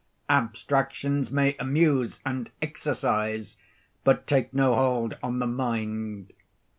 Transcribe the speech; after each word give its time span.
Abstractions 0.31 1.29
may 1.29 1.55
amuse 1.59 2.21
and 2.25 2.49
exercise, 2.59 3.57
but 4.03 4.25
take 4.25 4.51
no 4.51 4.73
hold 4.73 5.15
on 5.21 5.37
the 5.37 5.45
mind. 5.45 6.33